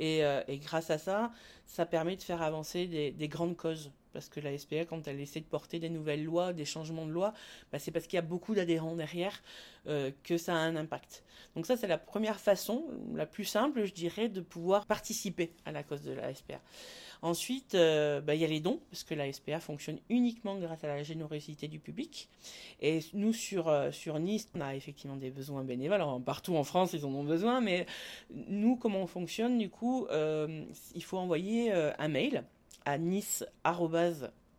Euh, 0.00 0.42
et, 0.48 0.56
grâce 0.56 0.88
à 0.88 0.96
ça, 0.96 1.30
ça 1.66 1.84
permet 1.84 2.16
de 2.16 2.22
faire 2.22 2.40
avancer 2.40 2.86
des, 2.86 3.28
grandes 3.28 3.58
causes. 3.58 3.92
Parce 4.12 4.28
que 4.28 4.40
la 4.40 4.56
SPA, 4.56 4.84
quand 4.84 5.08
elle 5.08 5.20
essaie 5.20 5.40
de 5.40 5.46
porter 5.46 5.78
des 5.78 5.90
nouvelles 5.90 6.24
lois, 6.24 6.52
des 6.52 6.64
changements 6.64 7.06
de 7.06 7.12
loi, 7.12 7.32
bah, 7.72 7.78
c'est 7.78 7.90
parce 7.90 8.06
qu'il 8.06 8.16
y 8.16 8.18
a 8.18 8.22
beaucoup 8.22 8.54
d'adhérents 8.54 8.96
derrière 8.96 9.42
euh, 9.88 10.10
que 10.22 10.38
ça 10.38 10.54
a 10.54 10.58
un 10.58 10.76
impact. 10.76 11.24
Donc 11.56 11.66
ça, 11.66 11.76
c'est 11.76 11.88
la 11.88 11.98
première 11.98 12.38
façon, 12.38 12.84
la 13.14 13.26
plus 13.26 13.44
simple, 13.44 13.84
je 13.84 13.92
dirais, 13.92 14.28
de 14.28 14.40
pouvoir 14.40 14.86
participer 14.86 15.52
à 15.64 15.72
la 15.72 15.82
cause 15.82 16.02
de 16.02 16.12
la 16.12 16.32
SPA. 16.34 16.60
Ensuite, 17.20 17.74
euh, 17.74 18.20
bah, 18.20 18.34
il 18.34 18.40
y 18.40 18.44
a 18.44 18.48
les 18.48 18.60
dons, 18.60 18.80
parce 18.90 19.04
que 19.04 19.14
la 19.14 19.32
SPA 19.32 19.60
fonctionne 19.60 19.98
uniquement 20.08 20.56
grâce 20.56 20.84
à 20.84 20.88
la 20.88 21.02
générosité 21.02 21.68
du 21.68 21.78
public. 21.78 22.28
Et 22.80 23.00
nous, 23.12 23.32
sur, 23.32 23.68
euh, 23.68 23.90
sur 23.90 24.18
Nice, 24.18 24.48
on 24.54 24.60
a 24.60 24.74
effectivement 24.74 25.16
des 25.16 25.30
besoins 25.30 25.64
bénévoles. 25.64 26.00
Alors, 26.00 26.22
partout 26.22 26.56
en 26.56 26.64
France, 26.64 26.92
ils 26.92 27.04
en 27.04 27.14
ont 27.14 27.24
besoin, 27.24 27.60
mais 27.60 27.86
nous, 28.30 28.76
comment 28.76 29.02
on 29.02 29.06
fonctionne, 29.06 29.58
du 29.58 29.68
coup, 29.68 30.06
il 30.94 31.04
faut 31.04 31.18
envoyer 31.18 31.72
un 31.72 32.08
mail 32.08 32.44
à 32.84 32.98
nice 32.98 33.44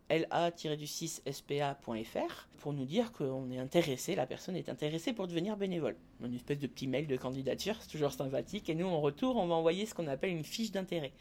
la-6spa.fr 0.09 2.47
pour 2.59 2.73
nous 2.73 2.85
dire 2.85 3.11
qu'on 3.11 3.51
est 3.51 3.57
intéressé, 3.57 4.15
la 4.15 4.25
personne 4.25 4.55
est 4.55 4.69
intéressée 4.69 5.11
pour 5.11 5.27
devenir 5.27 5.57
bénévole. 5.57 5.97
Une 6.23 6.33
espèce 6.33 6.59
de 6.59 6.67
petit 6.67 6.87
mail 6.87 7.07
de 7.07 7.17
candidature, 7.17 7.75
c'est 7.81 7.89
toujours 7.89 8.13
sympathique. 8.13 8.69
Et 8.69 8.75
nous, 8.75 8.85
en 8.85 9.01
retour, 9.01 9.35
on 9.35 9.47
va 9.47 9.55
envoyer 9.55 9.85
ce 9.85 9.93
qu'on 9.93 10.07
appelle 10.07 10.31
une 10.31 10.45
fiche 10.45 10.71
d'intérêt. 10.71 11.11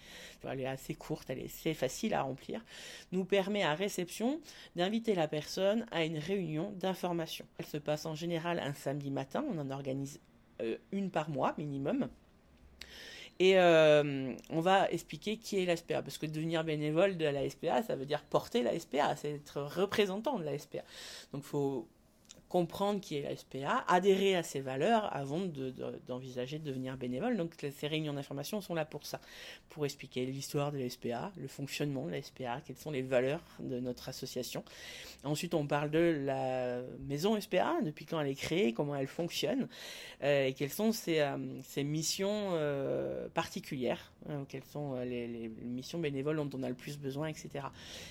Elle 0.44 0.60
est 0.60 0.66
assez 0.66 0.94
courte, 0.94 1.28
elle 1.30 1.40
est 1.40 1.46
assez 1.46 1.74
facile 1.74 2.14
à 2.14 2.22
remplir. 2.22 2.64
Nous 3.10 3.24
permet 3.24 3.64
à 3.64 3.74
réception 3.74 4.40
d'inviter 4.76 5.16
la 5.16 5.26
personne 5.26 5.84
à 5.90 6.04
une 6.04 6.18
réunion 6.18 6.70
d'information. 6.78 7.44
Elle 7.58 7.66
se 7.66 7.78
passe 7.78 8.06
en 8.06 8.14
général 8.14 8.60
un 8.60 8.74
samedi 8.74 9.10
matin, 9.10 9.44
on 9.50 9.58
en 9.58 9.70
organise 9.70 10.20
euh, 10.60 10.76
une 10.92 11.10
par 11.10 11.28
mois 11.28 11.54
minimum. 11.58 12.08
Et 13.38 13.58
euh, 13.58 14.34
on 14.50 14.60
va 14.60 14.90
expliquer 14.90 15.36
qui 15.36 15.62
est 15.62 15.66
la 15.66 15.76
SPA, 15.76 16.02
parce 16.02 16.18
que 16.18 16.26
devenir 16.26 16.64
bénévole 16.64 17.16
de 17.16 17.24
la 17.24 17.48
SPA, 17.48 17.82
ça 17.82 17.96
veut 17.96 18.06
dire 18.06 18.22
porter 18.22 18.62
la 18.62 18.78
SPA, 18.78 19.16
c'est 19.16 19.32
être 19.32 19.62
représentant 19.62 20.38
de 20.38 20.44
la 20.44 20.58
SPA. 20.58 20.82
Donc 21.32 21.42
il 21.42 21.48
faut 21.48 21.88
comprendre 22.52 23.00
qui 23.00 23.16
est 23.16 23.22
la 23.22 23.34
SPA, 23.34 23.82
adhérer 23.88 24.36
à 24.36 24.42
ses 24.42 24.60
valeurs 24.60 25.08
avant 25.16 25.40
d'envisager 26.06 26.58
de, 26.58 26.64
devenir 26.66 26.98
bénévole. 26.98 27.38
Donc 27.38 27.54
ces 27.58 27.86
réunions 27.86 28.12
d'information 28.12 28.60
sont 28.60 28.74
là 28.74 28.84
pour 28.84 29.06
ça, 29.06 29.22
pour 29.70 29.86
expliquer 29.86 30.26
l'histoire 30.26 30.70
de 30.70 30.76
la 30.76 30.90
SPA, 30.90 31.32
le 31.38 31.48
fonctionnement 31.48 32.04
de 32.04 32.10
la 32.10 32.20
SPA, 32.20 32.60
quelles 32.62 32.76
sont 32.76 32.90
les 32.90 33.00
valeurs 33.00 33.40
de 33.58 33.80
notre 33.80 34.10
association. 34.10 34.64
Ensuite, 35.24 35.54
on 35.54 35.66
parle 35.66 35.90
de 35.90 36.22
la 36.26 36.82
maison 37.08 37.40
SPA, 37.40 37.76
depuis 37.82 38.04
quand 38.04 38.20
elle 38.20 38.28
est 38.28 38.34
créée, 38.34 38.74
comment 38.74 38.96
elle 38.96 39.06
fonctionne, 39.06 39.68
euh, 40.22 40.48
et 40.48 40.52
quelles 40.52 40.70
sont 40.70 40.92
ses, 40.92 41.20
euh, 41.20 41.36
missions 41.84 42.50
euh, 42.52 43.28
particulières, 43.28 44.12
quelles 44.48 44.64
sont 44.64 45.00
les, 45.00 45.26
les, 45.26 45.48
missions 45.48 45.98
bénévoles 45.98 46.36
dont 46.36 46.50
on 46.54 46.62
a 46.62 46.68
le 46.68 46.74
plus 46.74 46.98
besoin, 46.98 47.28
etc. 47.28 47.64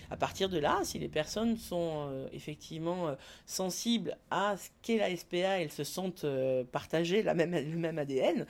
À 0.10 0.18
partir 0.18 0.50
de 0.50 0.58
là, 0.58 0.80
si 0.84 1.00
les 1.00 1.08
personnes 1.08 1.58
sont 1.58 2.28
effectivement 2.34 3.16
sensibles 3.46 4.18
à 4.32 4.56
ce 4.58 4.70
qu'est 4.82 4.98
la 4.98 5.16
SPA, 5.16 5.60
elles 5.60 5.72
se 5.72 5.84
sentent 5.84 6.24
euh, 6.24 6.64
partagées 6.64 7.22
la 7.22 7.34
même, 7.34 7.52
le 7.52 7.78
même 7.78 8.00
ADN, 8.00 8.46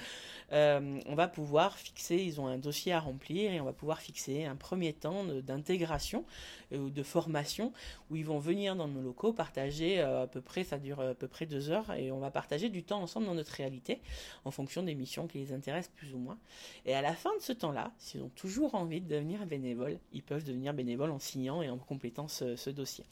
euh, 0.52 1.00
on 1.08 1.16
va 1.16 1.28
pouvoir 1.28 1.78
fixer, 1.78 2.18
ils 2.18 2.40
ont 2.40 2.48
un 2.48 2.58
dossier 2.58 2.94
à 2.94 3.00
remplir 3.00 3.52
et 3.52 3.60
on 3.60 3.66
va 3.66 3.74
pouvoir 3.74 4.00
fixer 4.00 4.46
un 4.46 4.56
premier 4.56 4.94
temps 4.94 5.24
d'intégration 5.26 6.24
euh, 6.72 6.78
ou 6.78 6.90
de 6.90 7.04
formation 7.04 7.74
où 8.10 8.16
ils 8.16 8.26
vont 8.26 8.40
venir 8.40 8.76
dans 8.76 8.88
nos 8.88 9.02
locaux 9.02 9.34
partager 9.34 10.00
à 10.00 10.28
peu 10.28 10.42
près, 10.42 10.64
ça 10.64 10.78
dure 10.78 11.00
à 11.00 11.16
peu 11.16 11.28
près 11.28 11.46
deux 11.46 11.72
heures 11.72 11.92
et 11.94 12.12
on 12.12 12.20
va 12.20 12.30
partager 12.30 12.70
du 12.70 12.84
temps 12.84 13.02
ensemble 13.02 13.26
dans 13.26 13.36
notre 13.36 13.54
réalité 13.54 14.02
en 14.46 14.52
fonction 14.52 14.84
des 14.84 14.94
missions 14.94 15.28
qui 15.28 15.40
les 15.40 15.54
intéressent 15.54 15.94
plus 15.96 16.14
ou 16.14 16.20
moins. 16.20 16.38
Et 16.86 16.94
à 16.94 17.02
la 17.02 17.14
fin 17.14 17.36
de 17.36 17.42
ce 17.42 17.54
temps-là, 17.54 17.92
s'ils 17.98 18.22
ont 18.22 18.32
toujours 18.36 18.76
envie 18.76 19.02
de 19.02 19.08
devenir 19.08 19.46
bénévoles, 19.46 19.98
ils 20.14 20.24
peuvent 20.24 20.44
devenir 20.44 20.74
bénévoles 20.74 21.12
en 21.12 21.20
signant 21.20 21.62
et 21.62 21.70
en 21.70 21.78
complétant 21.78 22.28
ce, 22.28 22.70
dossier. 22.70 23.04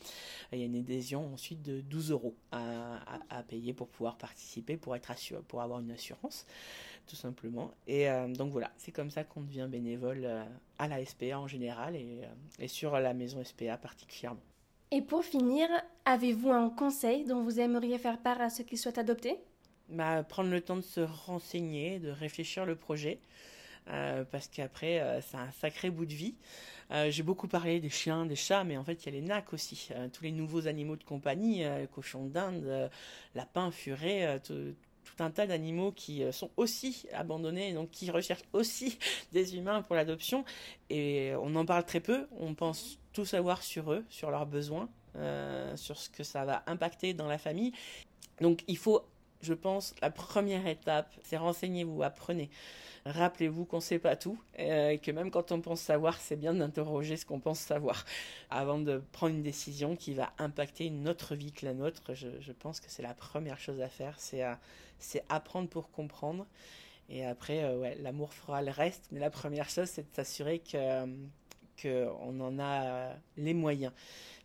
Il 0.51 0.59
y 0.59 0.61
a 0.61 0.65
une 0.65 0.75
adhésion 0.75 1.33
ensuite 1.33 1.61
de 1.61 1.81
12 1.81 2.11
euros 2.11 2.35
payer 3.47 3.73
pour 3.73 3.87
pouvoir 3.87 4.17
participer, 4.17 4.77
pour 4.77 4.95
être 4.95 5.11
assuré, 5.11 5.41
pour 5.47 5.61
avoir 5.61 5.79
une 5.79 5.91
assurance, 5.91 6.45
tout 7.07 7.15
simplement. 7.15 7.71
Et 7.87 8.09
euh, 8.09 8.27
donc 8.27 8.51
voilà, 8.51 8.71
c'est 8.77 8.91
comme 8.91 9.09
ça 9.09 9.23
qu'on 9.23 9.41
devient 9.41 9.67
bénévole 9.69 10.21
euh, 10.23 10.43
à 10.77 10.87
la 10.87 11.03
SPA 11.03 11.39
en 11.39 11.47
général 11.47 11.95
et, 11.95 12.21
euh, 12.23 12.63
et 12.63 12.67
sur 12.67 12.99
la 12.99 13.13
maison 13.13 13.43
SPA 13.43 13.77
particulièrement. 13.77 14.41
Et 14.91 15.01
pour 15.01 15.23
finir, 15.23 15.67
avez-vous 16.05 16.51
un 16.51 16.69
conseil 16.69 17.23
dont 17.25 17.43
vous 17.43 17.59
aimeriez 17.59 17.97
faire 17.99 18.19
part 18.19 18.41
à 18.41 18.49
ceux 18.49 18.63
qui 18.63 18.75
souhaitent 18.77 18.97
adopter? 18.97 19.37
Bah, 19.89 20.23
Prendre 20.23 20.49
le 20.49 20.61
temps 20.61 20.77
de 20.77 20.81
se 20.81 21.01
renseigner, 21.01 21.99
de 21.99 22.09
réfléchir 22.09 22.65
le 22.65 22.75
projet. 22.75 23.19
Euh, 23.89 24.23
parce 24.29 24.47
qu'après, 24.47 24.99
euh, 24.99 25.21
c'est 25.21 25.37
un 25.37 25.51
sacré 25.51 25.89
bout 25.89 26.05
de 26.05 26.13
vie. 26.13 26.35
Euh, 26.91 27.11
j'ai 27.11 27.23
beaucoup 27.23 27.47
parlé 27.47 27.79
des 27.79 27.89
chiens, 27.89 28.25
des 28.25 28.35
chats, 28.35 28.63
mais 28.63 28.77
en 28.77 28.83
fait, 28.83 29.03
il 29.03 29.05
y 29.05 29.09
a 29.09 29.19
les 29.19 29.25
nacs 29.25 29.53
aussi. 29.53 29.89
tous 30.13 30.23
les 30.23 30.31
nouveaux 30.31 30.67
animaux 30.67 30.95
de 30.95 31.03
compagnie, 31.03 31.63
cochons 31.93 32.25
d'Inde, 32.25 32.89
lapins, 33.35 33.71
furets, 33.71 34.39
tout, 34.43 34.75
un 35.19 35.31
tas 35.31 35.45
d'animaux 35.45 35.91
qui 35.91 36.23
sont 36.31 36.49
aussi 36.55 37.05
abandonnés, 37.13 37.73
donc 37.73 37.91
qui 37.91 38.09
recherchent 38.09 38.45
aussi 38.53 38.97
des 39.33 39.55
humains 39.55 39.81
pour 39.81 39.95
l'adoption. 39.95 40.45
Et 40.89 41.33
on 41.41 41.55
en 41.55 41.65
parle 41.65 41.85
très 41.85 41.99
peu. 41.99 42.27
On 42.39 42.53
pense 42.55 42.97
tout 43.13 43.25
savoir 43.25 43.61
sur 43.61 43.91
eux, 43.91 44.05
sur 44.09 44.31
leurs 44.31 44.45
besoins, 44.45 44.89
sur 45.75 45.97
ce 45.97 46.09
que 46.09 46.23
ça 46.23 46.45
va 46.45 46.63
impacter 46.65 47.13
dans 47.13 47.27
la 47.27 47.37
famille. 47.37 47.73
Donc 48.41 48.63
il 48.67 48.77
faut, 48.77 49.03
je 49.41 49.53
pense, 49.53 49.95
la 50.01 50.09
première 50.09 50.67
étape, 50.67 51.13
c'est 51.23 51.37
renseignez-vous, 51.37 52.03
apprenez. 52.03 52.49
Rappelez-vous 53.05 53.65
qu'on 53.65 53.77
ne 53.77 53.81
sait 53.81 53.99
pas 53.99 54.15
tout, 54.15 54.37
euh, 54.59 54.89
et 54.89 54.99
que 54.99 55.11
même 55.11 55.31
quand 55.31 55.51
on 55.51 55.61
pense 55.61 55.79
savoir, 55.79 56.19
c'est 56.19 56.35
bien 56.35 56.53
d'interroger 56.53 57.15
ce 57.15 57.25
qu'on 57.25 57.39
pense 57.39 57.59
savoir 57.59 58.05
avant 58.49 58.77
de 58.77 59.01
prendre 59.13 59.33
une 59.33 59.41
décision 59.41 59.95
qui 59.95 60.13
va 60.13 60.33
impacter 60.37 60.85
une 60.85 61.07
autre 61.07 61.35
vie 61.35 61.53
que 61.53 61.65
la 61.65 61.73
nôtre. 61.73 62.13
Je, 62.13 62.51
pense 62.51 62.79
que 62.79 62.87
c'est 62.89 63.03
la 63.03 63.13
première 63.13 63.59
chose 63.59 63.81
à 63.81 63.87
faire, 63.87 64.17
c'est 64.19 65.23
apprendre 65.29 65.69
pour 65.69 65.91
comprendre. 65.91 66.45
Et 67.09 67.25
après, 67.25 67.63
euh, 67.63 67.95
l'amour 68.01 68.33
fera 68.33 68.61
le 68.61 68.71
reste. 68.71 69.05
Mais 69.11 69.19
la 69.19 69.31
première 69.31 69.69
chose, 69.69 69.89
c'est 69.89 70.03
de 70.03 70.15
s'assurer 70.15 70.59
que 70.59 71.07
qu'on 71.81 72.39
en 72.39 72.59
a 72.59 73.13
les 73.37 73.53
moyens. 73.53 73.93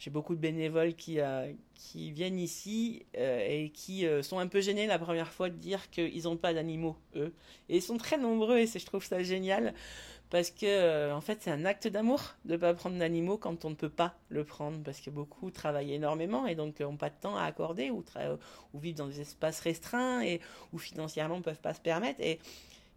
J'ai 0.05 0.11
beaucoup 0.11 0.35
de 0.35 0.41
bénévoles 0.41 0.95
qui, 0.95 1.19
euh, 1.19 1.51
viennent 1.95 2.39
ici 2.39 3.07
euh, 3.17 3.47
et 3.49 3.71
qui 3.71 4.07
euh, 4.07 4.23
sont 4.23 4.39
un 4.39 4.49
peu 4.49 4.61
gênés 4.61 4.87
la 4.87 4.99
première 4.99 5.33
fois 5.33 5.49
de 5.49 5.57
dire 5.57 5.89
qu'ils 5.91 6.25
n'ont 6.25 6.37
pas 6.37 6.53
d'animaux, 6.53 6.97
eux. 7.17 7.33
Et 7.71 7.77
ils 7.77 7.83
sont 7.83 7.97
très 7.97 8.19
nombreux 8.19 8.59
et 8.59 8.67
je 8.67 8.85
trouve 8.85 9.05
ça 9.05 9.23
génial 9.23 9.73
parce 10.29 10.51
que 10.51 11.13
en 11.13 11.21
fait 11.21 11.39
c'est 11.41 11.51
un 11.51 11.65
acte 11.65 11.87
d'amour 11.87 12.35
de 12.45 12.53
ne 12.53 12.57
pas 12.59 12.75
prendre 12.75 12.99
d'animaux 12.99 13.39
quand 13.39 13.65
on 13.65 13.71
ne 13.71 13.75
peut 13.75 13.89
pas 13.89 14.15
le 14.29 14.45
prendre 14.45 14.83
parce 14.83 15.01
que 15.01 15.09
beaucoup 15.09 15.51
travaillent 15.51 15.95
énormément 15.95 16.47
et 16.47 16.55
donc 16.55 16.81
n'ont 16.81 16.97
pas 16.97 17.11
de 17.11 17.15
temps 17.21 17.37
à 17.37 17.45
accorder 17.45 17.91
ou, 17.91 18.05
ou 18.73 18.79
vivent 18.79 18.97
dans 18.97 19.07
des 19.07 19.21
espaces 19.21 19.61
restreints 19.61 20.23
et 20.23 20.41
ou 20.73 20.79
financièrement 20.79 21.39
ne 21.39 21.43
peuvent 21.43 21.61
pas 21.61 21.75
se 21.75 21.81
permettre 21.81 22.21
et 22.21 22.41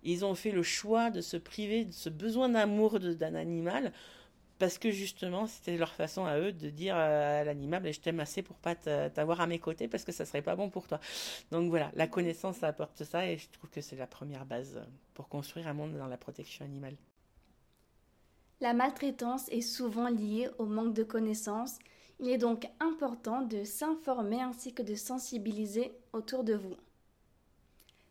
ils 0.03 0.25
ont 0.25 0.35
fait 0.35 0.51
le 0.51 0.63
choix 0.63 1.09
de 1.09 1.21
se 1.21 1.37
priver 1.37 1.85
de 1.85 1.91
ce 1.91 2.09
besoin 2.09 2.49
d'amour 2.49 2.99
d'un 2.99 3.35
animal 3.35 3.91
parce 4.59 4.77
que 4.77 4.91
justement 4.91 5.47
c'était 5.47 5.77
leur 5.77 5.93
façon 5.93 6.25
à 6.25 6.39
eux 6.39 6.51
de 6.51 6.69
dire 6.69 6.95
à 6.95 7.43
l'animal 7.43 7.91
je 7.91 7.99
t'aime 7.99 8.19
assez 8.19 8.41
pour 8.41 8.57
pas 8.57 8.75
t'avoir 8.75 9.41
à 9.41 9.47
mes 9.47 9.59
côtés 9.59 9.87
parce 9.87 10.03
que 10.03 10.11
ça 10.11 10.25
serait 10.25 10.41
pas 10.41 10.55
bon 10.55 10.69
pour 10.69 10.87
toi. 10.87 10.99
Donc 11.51 11.69
voilà 11.69 11.91
la 11.95 12.07
connaissance 12.07 12.63
apporte 12.63 13.03
ça 13.03 13.27
et 13.27 13.37
je 13.37 13.49
trouve 13.49 13.69
que 13.69 13.81
c'est 13.81 13.95
la 13.95 14.07
première 14.07 14.45
base 14.45 14.81
pour 15.13 15.27
construire 15.29 15.67
un 15.67 15.73
monde 15.73 15.97
dans 15.97 16.07
la 16.07 16.17
protection 16.17 16.65
animale. 16.65 16.95
La 18.59 18.73
maltraitance 18.73 19.49
est 19.49 19.61
souvent 19.61 20.09
liée 20.09 20.49
au 20.57 20.65
manque 20.65 20.95
de 20.95 21.03
connaissances. 21.03 21.77
Il 22.19 22.27
est 22.27 22.39
donc 22.39 22.67
important 22.79 23.43
de 23.43 23.63
s'informer 23.63 24.41
ainsi 24.41 24.73
que 24.73 24.81
de 24.81 24.95
sensibiliser 24.95 25.91
autour 26.11 26.43
de 26.43 26.55
vous. 26.55 26.75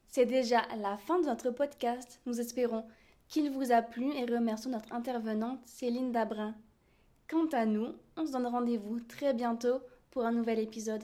C'est 0.09 0.27
déjà 0.27 0.63
la 0.77 0.97
fin 0.97 1.19
de 1.21 1.27
notre 1.27 1.51
podcast. 1.51 2.21
Nous 2.27 2.41
espérons 2.41 2.87
qu'il 3.29 3.51
vous 3.51 3.73
a 3.73 3.83
plu 3.83 4.13
et 4.15 4.25
remercions 4.25 4.71
notre 4.71 4.93
intervenante 4.93 5.61
Céline 5.67 6.13
Dabrin. 6.13 6.55
Quant 7.29 7.47
à 7.53 7.67
nous, 7.67 7.95
on 8.17 8.27
se 8.27 8.33
donne 8.33 8.47
rendez-vous 8.47 9.01
très 9.01 9.35
bientôt 9.35 9.81
pour 10.11 10.25
un 10.25 10.33
nouvel 10.33 10.59
épisode. 10.61 11.03